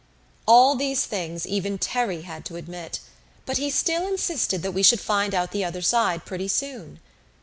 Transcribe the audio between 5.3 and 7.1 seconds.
out the other side pretty soon.